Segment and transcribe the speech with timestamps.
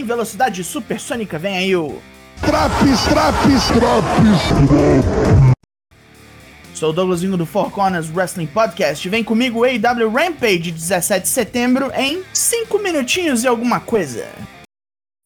[0.00, 2.00] em velocidade supersônica, vem aí o.
[2.40, 5.54] Traps, traps, traps.
[6.74, 9.06] Sou o Douglas Vingo do Four Corners Wrestling Podcast.
[9.10, 14.26] Vem comigo o AW Rampage 17 de setembro em 5 minutinhos e alguma coisa.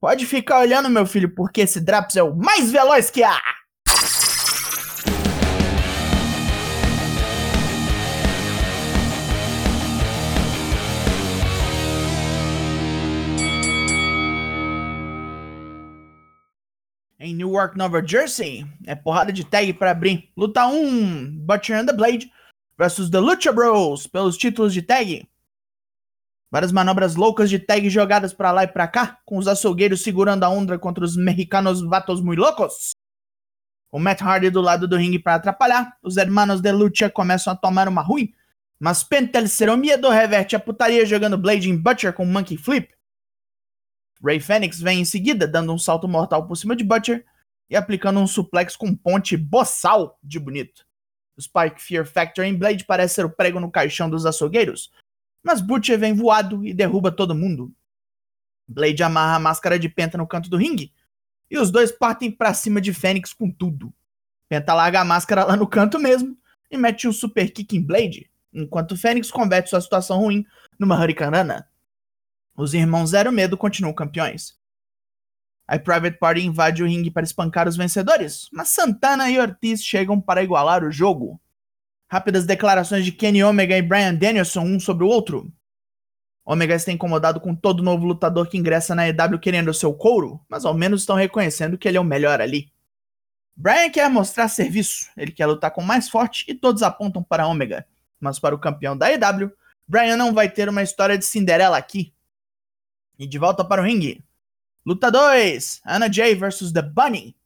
[0.00, 3.61] Pode ficar olhando, meu filho, porque esse Draps é o mais veloz que há!
[17.22, 18.66] Em Newark, Nova Jersey.
[18.84, 20.28] É porrada de tag para abrir.
[20.36, 22.30] Luta 1, Butcher and the Blade
[22.76, 25.26] versus The Lucha Bros pelos títulos de tag.
[26.50, 30.44] Várias manobras loucas de tag jogadas para lá e para cá, com os açougueiros segurando
[30.44, 32.90] a onda contra os mexicanos vatos muito loucos.
[33.90, 37.56] O Matt Hardy do lado do ringue para atrapalhar, os hermanos de lucha começam a
[37.56, 38.34] tomar uma ruim,
[38.80, 42.88] mas Penta el Cero Miedo reverte a putaria jogando Blade em Butcher com Monkey Flip.
[44.24, 47.24] Ray Fênix vem em seguida, dando um salto mortal por cima de Butcher
[47.68, 50.86] e aplicando um suplex com ponte boçal de bonito.
[51.40, 54.92] Spike Fear Factor em Blade parece ser o prego no caixão dos açougueiros,
[55.42, 57.74] mas Butcher vem voado e derruba todo mundo.
[58.68, 60.92] Blade amarra a máscara de Penta no canto do ringue
[61.50, 63.92] e os dois partem para cima de Fênix com tudo.
[64.48, 66.36] Penta larga a máscara lá no canto mesmo
[66.70, 70.46] e mete um super kick em Blade, enquanto Fênix converte sua situação ruim
[70.78, 71.66] numa Hurricanrana.
[72.56, 74.54] Os irmãos Zero Medo continuam campeões.
[75.66, 80.20] A Private Party invade o ringue para espancar os vencedores, mas Santana e Ortiz chegam
[80.20, 81.40] para igualar o jogo.
[82.10, 85.50] Rápidas declarações de Kenny Omega e Brian Danielson um sobre o outro.
[86.44, 90.64] Omega está incomodado com todo novo lutador que ingressa na EW querendo seu couro, mas
[90.64, 92.70] ao menos estão reconhecendo que ele é o melhor ali.
[93.56, 97.46] Brian quer mostrar serviço, ele quer lutar com o mais forte e todos apontam para
[97.46, 97.86] Omega.
[98.20, 99.52] Mas para o campeão da EW,
[99.86, 102.12] Brian não vai ter uma história de Cinderela aqui.
[103.18, 104.24] E de volta para o ringue.
[104.84, 107.36] Luta 2: Anna Jay versus The Bunny.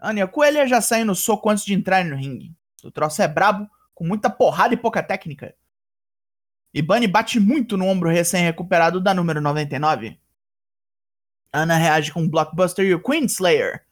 [0.00, 2.54] Anya Coelha já saiu no soco antes de entrar no ringue.
[2.84, 5.54] O troço é brabo, com muita porrada e pouca técnica.
[6.72, 10.18] E Bunny bate muito no ombro recém-recuperado da número 99.
[11.52, 13.84] Ana reage com Blockbuster e o Queen Slayer,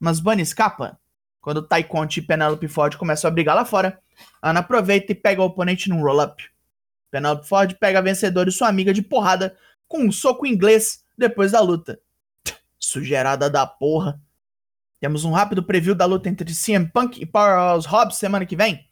[0.00, 0.98] mas Bunny escapa.
[1.40, 4.00] Quando Tai Conte e Penelope Ford começam a brigar lá fora,
[4.40, 6.42] Ana aproveita e pega o oponente num roll-up.
[7.10, 9.56] Penelope Ford pega a vencedora e sua amiga de porrada
[9.92, 12.00] com um soco inglês depois da luta.
[12.78, 14.18] Sugerada da porra.
[14.98, 18.88] Temos um rápido preview da luta entre CM Punk e Powerhouse Hobbs semana que vem.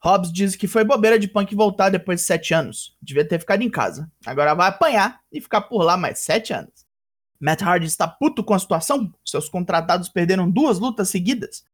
[0.00, 2.96] Hobbs diz que foi bobeira de Punk voltar depois de sete anos.
[3.02, 4.08] Devia ter ficado em casa.
[4.24, 6.86] Agora vai apanhar e ficar por lá mais sete anos.
[7.40, 9.12] Matt Hardy está puto com a situação.
[9.24, 11.64] Seus contratados perderam duas lutas seguidas.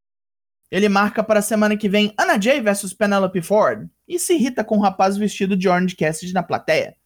[0.70, 4.64] Ele marca para a semana que vem Anna Jay versus Penelope Ford e se irrita
[4.64, 6.96] com o um rapaz vestido de Orange Cassidy na plateia.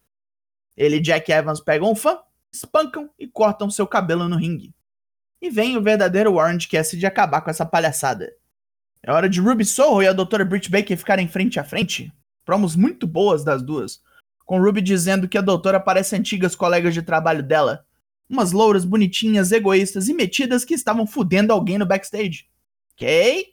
[0.76, 2.18] Ele e Jack Evans pegam um fã,
[2.52, 4.74] espancam e cortam seu cabelo no ringue.
[5.40, 8.32] E vem o verdadeiro Orange Cassidy acabar com essa palhaçada.
[9.02, 10.44] É hora de Ruby Soho e a Dra.
[10.44, 12.10] Britt Baker ficarem frente a frente.
[12.44, 14.00] Promos muito boas das duas.
[14.46, 17.84] Com Ruby dizendo que a doutora parece antigas colegas de trabalho dela.
[18.28, 22.46] Umas louras bonitinhas, egoístas e metidas que estavam fudendo alguém no backstage.
[22.94, 23.52] Ok?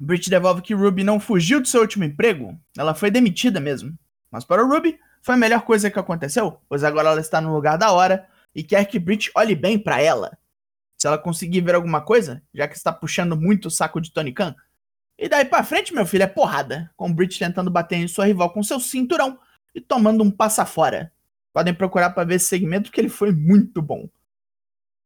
[0.00, 2.58] Britt devolve que Ruby não fugiu do seu último emprego.
[2.76, 3.96] Ela foi demitida mesmo.
[4.30, 7.78] Mas para Ruby, foi a melhor coisa que aconteceu, pois agora ela está no lugar
[7.78, 10.36] da hora e quer que Brit olhe bem para ela.
[10.98, 14.34] Se ela conseguir ver alguma coisa, já que está puxando muito o saco de Tony
[14.34, 14.54] Khan.
[15.18, 18.52] E daí pra frente, meu filho, é porrada, com Brit tentando bater em sua rival
[18.52, 19.38] com seu cinturão
[19.74, 21.10] e tomando um passa fora.
[21.54, 24.06] Podem procurar para ver esse segmento que ele foi muito bom.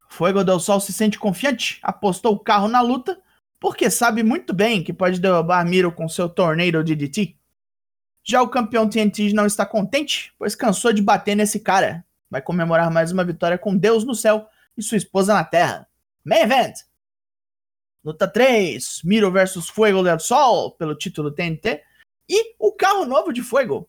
[0.08, 3.20] Fuego del Sol se sente confiante, apostou o carro na luta,
[3.60, 7.37] porque sabe muito bem que pode derrubar Miro com seu torneiro DDT.
[8.30, 12.04] Já o campeão TNT não está contente, pois cansou de bater nesse cara.
[12.30, 14.46] Vai comemorar mais uma vitória com Deus no céu
[14.76, 15.88] e sua esposa na terra.
[16.22, 16.74] Main Event!
[18.04, 21.82] Luta 3, Miro versus Fuego del Sol pelo título TNT
[22.28, 23.88] e o carro novo de Fuego.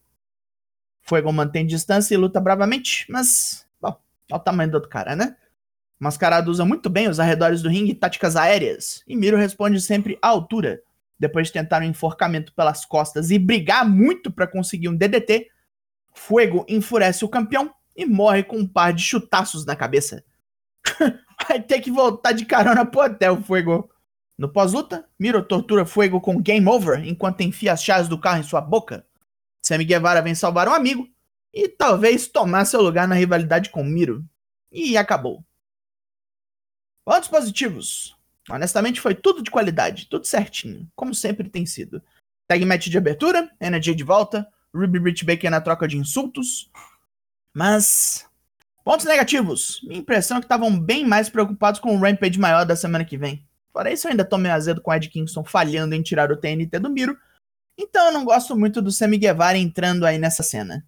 [1.02, 4.00] Fuego mantém distância e luta bravamente, mas, bom,
[4.32, 5.36] olha o tamanho do outro cara, né?
[6.00, 10.18] Mascarado usa muito bem os arredores do ringue e táticas aéreas, e Miro responde sempre
[10.22, 10.82] à altura,
[11.20, 15.50] depois de tentar um enforcamento pelas costas e brigar muito para conseguir um DDT,
[16.14, 20.24] Fuego enfurece o campeão e morre com um par de chutaços na cabeça.
[21.48, 23.90] Vai ter que voltar de carona pro hotel, Fuego.
[24.38, 28.44] No pós-luta, Miro tortura Fuego com Game Over enquanto enfia as chaves do carro em
[28.44, 29.06] sua boca.
[29.62, 31.10] Sammy Guevara vem salvar um amigo
[31.54, 34.24] e talvez tomar seu lugar na rivalidade com Miro.
[34.72, 35.44] E acabou.
[37.04, 38.16] Pontos positivos.
[38.50, 42.02] Honestamente, foi tudo de qualidade, tudo certinho, como sempre tem sido.
[42.48, 46.70] Tag match de abertura, Energy de volta, Ruby Rich Baker na troca de insultos.
[47.56, 48.30] Mas,
[48.90, 49.82] Pontos negativos.
[49.84, 53.20] Minha impressão é que estavam bem mais preocupados com o Rampage maior da semana que
[53.20, 53.46] vem.
[53.72, 56.38] Fora isso, eu ainda tô meio azedo com o Ed Kingston falhando em tirar o
[56.38, 57.16] TNT do Miro.
[57.78, 60.84] Então eu não gosto muito do Sammy Guevara entrando aí nessa cena.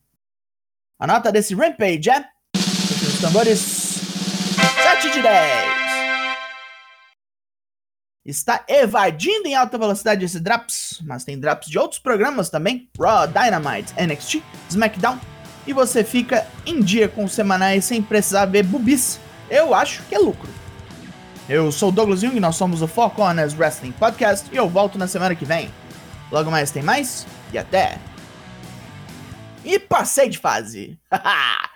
[0.98, 2.26] A nota desse Rampage é.
[2.56, 3.60] Os tambores.
[3.60, 5.81] 7 de 10.
[8.24, 13.28] Está evadindo em alta velocidade esse Drops, mas tem Drops de outros programas também: Raw,
[13.28, 15.20] Dynamite, NXT, SmackDown.
[15.66, 19.20] E você fica em dia com os semanais sem precisar ver bubis.
[19.50, 20.50] Eu acho que é lucro.
[21.50, 24.98] Eu sou o Douglas Jung, nós somos o Four Corners Wrestling Podcast e eu volto
[24.98, 25.72] na semana que vem.
[26.32, 27.98] Logo mais tem mais e até.
[29.66, 30.98] E passei de fase!
[31.12, 31.71] Haha!